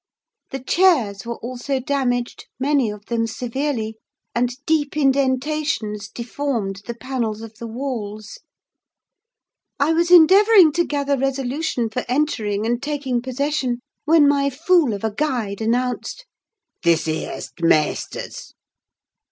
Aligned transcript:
The 0.49 0.57
chairs 0.59 1.27
were 1.27 1.37
also 1.43 1.79
damaged, 1.79 2.47
many 2.59 2.89
of 2.89 3.05
them 3.05 3.27
severely; 3.27 3.97
and 4.33 4.49
deep 4.65 4.97
indentations 4.97 6.09
deformed 6.09 6.81
the 6.87 6.95
panels 6.95 7.43
of 7.43 7.53
the 7.59 7.67
walls. 7.67 8.39
I 9.79 9.93
was 9.93 10.09
endeavouring 10.09 10.71
to 10.71 10.85
gather 10.85 11.15
resolution 11.19 11.87
for 11.87 12.03
entering 12.09 12.65
and 12.65 12.81
taking 12.81 13.21
possession, 13.21 13.81
when 14.05 14.27
my 14.27 14.49
fool 14.49 14.95
of 14.95 15.03
a 15.03 15.11
guide 15.13 15.61
announced,—"This 15.61 17.05
here 17.05 17.33
is 17.33 17.51
t' 17.55 17.63
maister's." 17.63 18.55